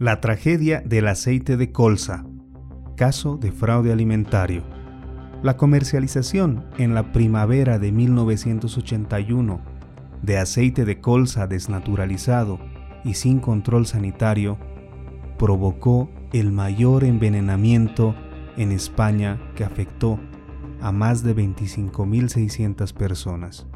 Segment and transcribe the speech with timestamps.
[0.00, 2.24] La tragedia del aceite de colza.
[2.96, 4.62] Caso de fraude alimentario.
[5.42, 9.60] La comercialización en la primavera de 1981
[10.22, 12.58] de aceite de colza desnaturalizado
[13.04, 14.56] y sin control sanitario
[15.38, 18.14] provocó el mayor envenenamiento
[18.56, 20.18] en España que afectó
[20.80, 23.66] a más de 25.600 personas.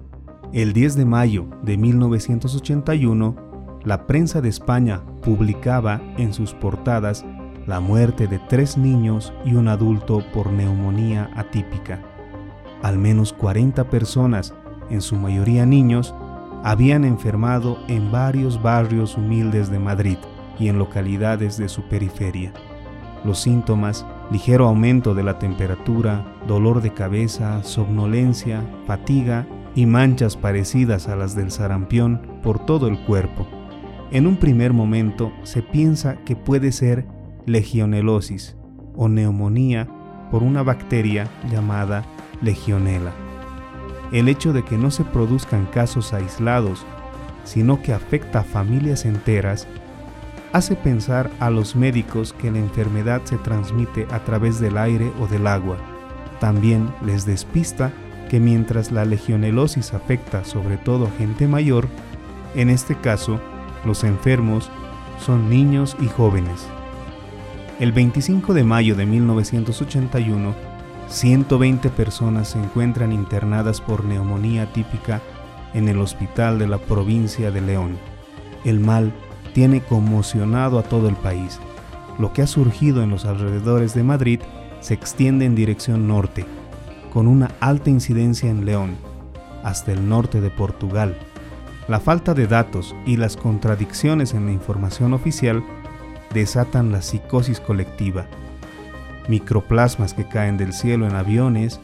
[0.54, 3.36] El 10 de mayo de 1981,
[3.84, 7.24] la prensa de España publicaba en sus portadas
[7.66, 12.00] la muerte de tres niños y un adulto por neumonía atípica.
[12.82, 14.54] Al menos 40 personas,
[14.90, 16.14] en su mayoría niños,
[16.62, 20.18] habían enfermado en varios barrios humildes de Madrid
[20.58, 22.52] y en localidades de su periferia.
[23.24, 31.08] Los síntomas, ligero aumento de la temperatura, dolor de cabeza, somnolencia, fatiga y manchas parecidas
[31.08, 33.63] a las del sarampión por todo el cuerpo
[34.14, 37.04] en un primer momento se piensa que puede ser
[37.46, 38.56] legionelosis
[38.94, 39.88] o neumonía
[40.30, 42.04] por una bacteria llamada
[42.40, 43.10] legionela.
[44.12, 46.86] El hecho de que no se produzcan casos aislados,
[47.42, 49.66] sino que afecta a familias enteras,
[50.52, 55.26] hace pensar a los médicos que la enfermedad se transmite a través del aire o
[55.26, 55.76] del agua.
[56.38, 57.90] También les despista
[58.30, 61.88] que mientras la legionelosis afecta sobre todo a gente mayor,
[62.54, 63.40] en este caso
[63.84, 64.70] los enfermos
[65.18, 66.66] son niños y jóvenes.
[67.80, 70.54] El 25 de mayo de 1981,
[71.08, 75.20] 120 personas se encuentran internadas por neumonía típica
[75.74, 77.98] en el hospital de la provincia de León.
[78.64, 79.12] El mal
[79.52, 81.58] tiene conmocionado a todo el país.
[82.18, 84.40] Lo que ha surgido en los alrededores de Madrid
[84.80, 86.44] se extiende en dirección norte,
[87.12, 88.96] con una alta incidencia en León,
[89.62, 91.16] hasta el norte de Portugal,
[91.88, 95.62] la falta de datos y las contradicciones en la información oficial
[96.32, 98.26] desatan la psicosis colectiva.
[99.28, 101.80] Microplasmas que caen del cielo en aviones,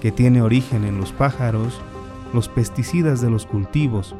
[0.00, 1.80] que tiene origen en los pájaros,
[2.32, 4.14] los pesticidas de los cultivos.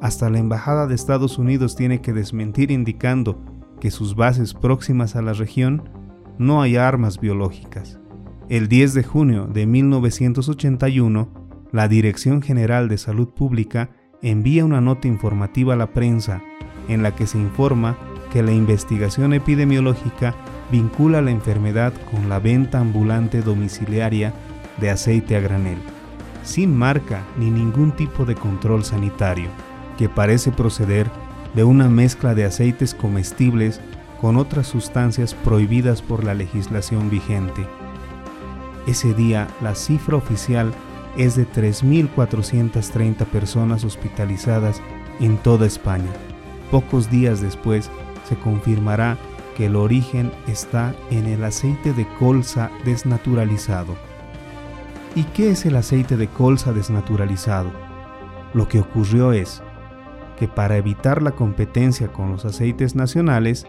[0.00, 3.38] Hasta la Embajada de Estados Unidos tiene que desmentir indicando
[3.80, 5.88] que sus bases próximas a la región
[6.38, 7.98] no hay armas biológicas.
[8.48, 11.28] El 10 de junio de 1981,
[11.72, 13.90] la Dirección General de Salud Pública
[14.22, 16.42] envía una nota informativa a la prensa
[16.88, 17.96] en la que se informa
[18.32, 20.34] que la investigación epidemiológica
[20.70, 24.32] vincula la enfermedad con la venta ambulante domiciliaria
[24.78, 25.78] de aceite a granel,
[26.42, 29.48] sin marca ni ningún tipo de control sanitario,
[29.96, 31.10] que parece proceder
[31.54, 33.80] de una mezcla de aceites comestibles
[34.20, 37.66] con otras sustancias prohibidas por la legislación vigente.
[38.86, 40.72] Ese día la cifra oficial
[41.16, 44.82] es de 3.430 personas hospitalizadas
[45.20, 46.10] en toda España.
[46.70, 47.90] Pocos días después
[48.28, 49.16] se confirmará
[49.56, 53.94] que el origen está en el aceite de colza desnaturalizado.
[55.14, 57.70] ¿Y qué es el aceite de colza desnaturalizado?
[58.52, 59.62] Lo que ocurrió es
[60.38, 63.66] que para evitar la competencia con los aceites nacionales,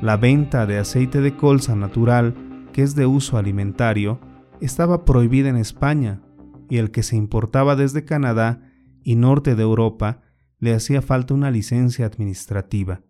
[0.00, 2.34] la venta de aceite de colza natural,
[2.72, 4.18] que es de uso alimentario,
[4.60, 6.20] estaba prohibida en España
[6.68, 8.60] y el que se importaba desde Canadá
[9.02, 10.22] y norte de Europa
[10.58, 13.02] le hacía falta una licencia administrativa.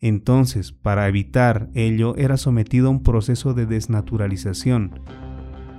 [0.00, 5.00] Entonces, para evitar ello, era sometido a un proceso de desnaturalización.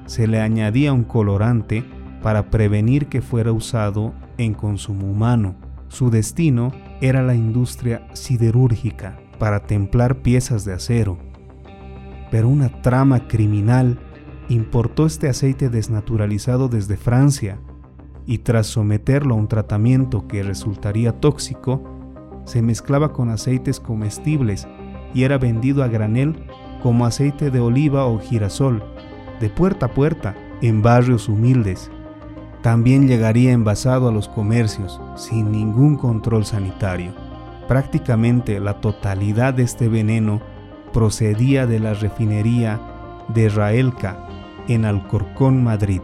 [0.06, 1.83] Se le añadía un colorante
[2.22, 5.57] para prevenir que fuera usado en consumo humano.
[5.89, 11.17] Su destino era la industria siderúrgica para templar piezas de acero.
[12.31, 14.00] Pero una trama criminal
[14.49, 17.59] importó este aceite desnaturalizado desde Francia
[18.25, 21.83] y tras someterlo a un tratamiento que resultaría tóxico,
[22.45, 24.67] se mezclaba con aceites comestibles
[25.13, 26.45] y era vendido a granel
[26.81, 28.83] como aceite de oliva o girasol,
[29.39, 31.91] de puerta a puerta, en barrios humildes.
[32.61, 37.11] También llegaría envasado a los comercios, sin ningún control sanitario.
[37.67, 40.41] Prácticamente la totalidad de este veneno
[40.94, 42.79] procedía de la refinería
[43.33, 44.27] de Raelca,
[44.68, 46.01] en Alcorcón, Madrid,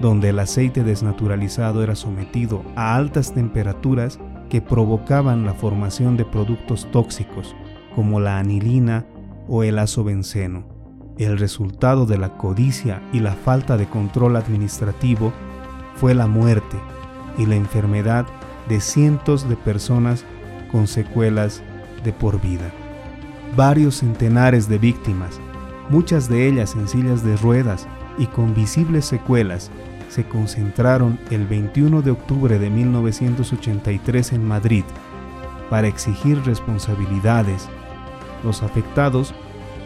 [0.00, 4.18] donde el aceite desnaturalizado era sometido a altas temperaturas
[4.48, 7.56] que provocaban la formación de productos tóxicos
[7.94, 9.06] como la anilina
[9.48, 10.64] o el azobenceno.
[11.18, 15.32] El resultado de la codicia y la falta de control administrativo
[15.94, 16.76] fue la muerte
[17.38, 18.26] y la enfermedad
[18.68, 20.24] de cientos de personas
[20.70, 21.62] con secuelas
[22.04, 22.70] de por vida.
[23.56, 25.40] Varios centenares de víctimas,
[25.88, 27.86] muchas de ellas en sillas de ruedas
[28.18, 29.70] y con visibles secuelas,
[30.08, 34.84] se concentraron el 21 de octubre de 1983 en Madrid
[35.68, 37.68] para exigir responsabilidades
[38.44, 39.34] Los afectados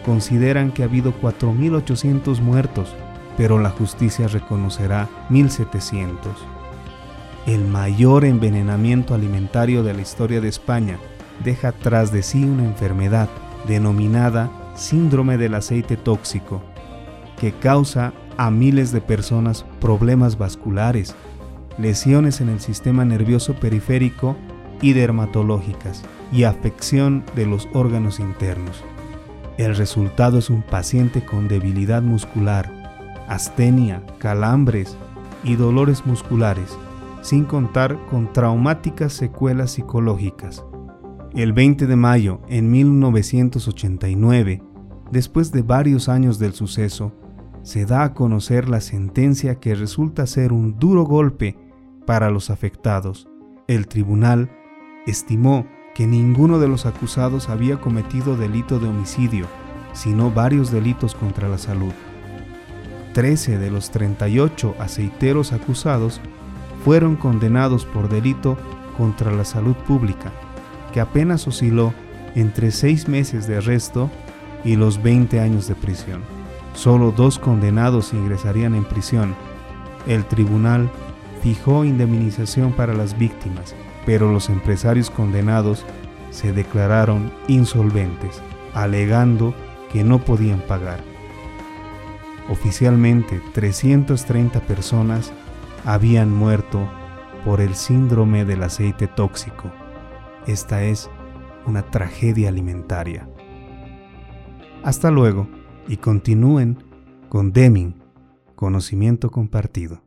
[0.05, 2.95] consideran que ha habido 4.800 muertos,
[3.37, 6.17] pero la justicia reconocerá 1.700.
[7.47, 10.99] El mayor envenenamiento alimentario de la historia de España
[11.43, 13.29] deja tras de sí una enfermedad
[13.67, 16.63] denominada síndrome del aceite tóxico,
[17.39, 21.15] que causa a miles de personas problemas vasculares,
[21.79, 24.37] lesiones en el sistema nervioso periférico
[24.83, 26.03] y dermatológicas
[26.33, 28.83] y afección de los órganos internos.
[29.59, 32.73] El resultado es un paciente con debilidad muscular,
[33.29, 34.97] astenia, calambres
[35.45, 36.77] y dolores musculares,
[37.23, 40.65] sin contar con traumáticas secuelas psicológicas.
[41.35, 44.65] El 20 de mayo en 1989,
[45.13, 47.13] después de varios años del suceso,
[47.63, 51.57] se da a conocer la sentencia que resulta ser un duro golpe
[52.05, 53.29] para los afectados.
[53.69, 54.51] El tribunal
[55.07, 59.47] estimó que ninguno de los acusados había cometido delito de homicidio,
[59.93, 61.93] sino varios delitos contra la salud.
[63.13, 66.21] Trece de los 38 aceiteros acusados
[66.85, 68.57] fueron condenados por delito
[68.97, 70.33] contra la salud pública,
[70.93, 71.93] que apenas osciló
[72.35, 74.11] entre seis meses de arresto
[74.65, 76.23] y los 20 años de prisión.
[76.75, 79.35] Solo dos condenados ingresarían en prisión.
[80.07, 80.91] El tribunal
[81.43, 83.75] fijó indemnización para las víctimas,
[84.07, 85.85] pero los empresarios condenados
[86.31, 88.41] se declararon insolventes,
[88.75, 89.55] alegando
[89.93, 91.01] que no podían pagar.
[92.49, 95.33] Oficialmente, 330 personas
[95.85, 96.89] habían muerto
[97.45, 99.71] por el síndrome del aceite tóxico.
[100.47, 101.11] Esta es
[101.67, 103.29] una tragedia alimentaria.
[104.83, 105.49] Hasta luego
[105.89, 106.83] y continúen
[107.29, 107.95] con Deming,
[108.57, 110.03] conocimiento compartido.